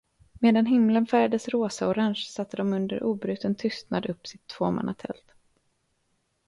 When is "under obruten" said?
2.73-3.55